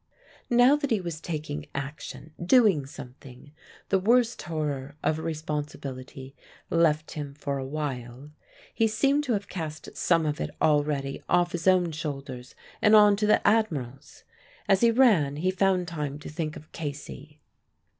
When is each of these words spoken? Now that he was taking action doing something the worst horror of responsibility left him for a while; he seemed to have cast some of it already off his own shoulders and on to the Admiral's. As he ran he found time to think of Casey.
Now 0.49 0.75
that 0.77 0.89
he 0.89 0.99
was 0.99 1.21
taking 1.21 1.67
action 1.75 2.33
doing 2.43 2.87
something 2.87 3.51
the 3.89 3.99
worst 3.99 4.41
horror 4.41 4.95
of 5.03 5.19
responsibility 5.19 6.35
left 6.71 7.11
him 7.11 7.35
for 7.35 7.59
a 7.59 7.65
while; 7.67 8.31
he 8.73 8.87
seemed 8.87 9.23
to 9.25 9.33
have 9.33 9.47
cast 9.47 9.95
some 9.95 10.25
of 10.25 10.41
it 10.41 10.49
already 10.59 11.21
off 11.29 11.51
his 11.51 11.67
own 11.67 11.91
shoulders 11.91 12.55
and 12.81 12.95
on 12.95 13.15
to 13.17 13.27
the 13.27 13.47
Admiral's. 13.47 14.23
As 14.67 14.81
he 14.81 14.89
ran 14.89 15.35
he 15.35 15.51
found 15.51 15.87
time 15.87 16.17
to 16.17 16.29
think 16.29 16.55
of 16.55 16.71
Casey. 16.71 17.39